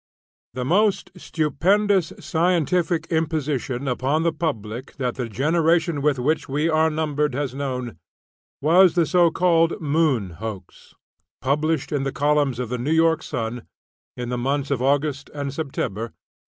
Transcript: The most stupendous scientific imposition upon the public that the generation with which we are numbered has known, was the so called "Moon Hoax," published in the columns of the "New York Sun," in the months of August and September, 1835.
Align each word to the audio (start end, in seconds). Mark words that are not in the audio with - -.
The 0.55 0.65
most 0.65 1.11
stupendous 1.15 2.11
scientific 2.19 3.05
imposition 3.11 3.87
upon 3.87 4.23
the 4.23 4.33
public 4.33 4.95
that 4.95 5.13
the 5.13 5.29
generation 5.29 6.01
with 6.01 6.17
which 6.17 6.49
we 6.49 6.67
are 6.67 6.89
numbered 6.89 7.35
has 7.35 7.53
known, 7.53 7.99
was 8.63 8.95
the 8.95 9.05
so 9.05 9.29
called 9.29 9.79
"Moon 9.79 10.31
Hoax," 10.31 10.95
published 11.39 11.91
in 11.91 12.01
the 12.01 12.11
columns 12.11 12.57
of 12.57 12.69
the 12.69 12.79
"New 12.79 12.91
York 12.91 13.21
Sun," 13.21 13.67
in 14.17 14.29
the 14.29 14.39
months 14.39 14.71
of 14.71 14.81
August 14.81 15.29
and 15.35 15.53
September, 15.53 16.01
1835. 16.09 16.17